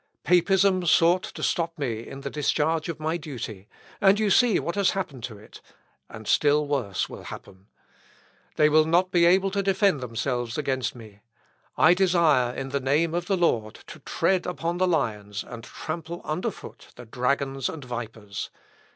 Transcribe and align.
Papism 0.23 0.83
sought 0.87 1.21
to 1.21 1.43
stop 1.43 1.77
me 1.77 2.07
in 2.07 2.21
the 2.21 2.31
discharge 2.31 2.89
of 2.89 2.99
my 2.99 3.17
duty, 3.17 3.67
and 4.01 4.19
you 4.19 4.31
see 4.31 4.59
what 4.59 4.73
has 4.73 4.89
happened 4.97 5.23
to 5.25 5.37
it; 5.37 5.61
and 6.09 6.27
still 6.27 6.65
worse 6.67 7.07
will 7.07 7.25
happen. 7.25 7.67
They 8.55 8.67
will 8.67 8.85
not 8.85 9.11
be 9.11 9.25
able 9.25 9.51
to 9.51 9.61
defend 9.61 10.01
themselves 10.01 10.57
against 10.57 10.95
me. 10.95 11.19
I 11.77 11.93
desire, 11.93 12.51
in 12.55 12.69
the 12.69 12.79
name 12.79 13.13
of 13.13 13.27
the 13.27 13.37
Lord, 13.37 13.75
to 13.85 13.99
tread 13.99 14.47
upon 14.47 14.79
the 14.79 14.87
lions, 14.87 15.43
and 15.43 15.63
trample 15.63 16.21
under 16.23 16.49
foot 16.49 16.87
the 16.95 17.05
dragons 17.05 17.69
and 17.69 17.85
vipers. 17.85 18.49